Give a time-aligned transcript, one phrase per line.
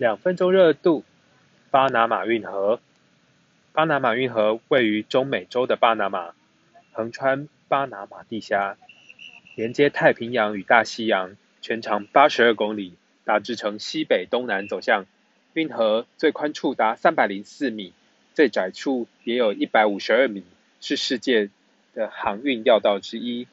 [0.00, 1.04] 两分钟热度
[1.70, 2.80] 巴拿马运河。
[3.74, 6.32] 巴拿马运河位于中美洲的巴拿马
[6.92, 8.78] 横穿巴拿马地峡
[9.56, 12.94] 连接太平洋与大西洋全长八十二公里
[13.26, 15.04] 大致呈西北东南走向。
[15.52, 17.92] 运河最宽处达三百零四米
[18.32, 20.44] 最窄处也有一百五十二米
[20.80, 21.50] 是世界
[21.92, 23.46] 的航运要道之一。